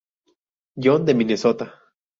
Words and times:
John 0.77 1.05
de 1.05 1.13
Minnesota. 1.13 1.75